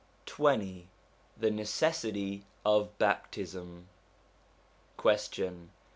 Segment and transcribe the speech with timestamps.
[0.25, 0.85] XX
[1.37, 3.87] THE NECESSITY OF BAPTISM
[4.97, 5.69] Question.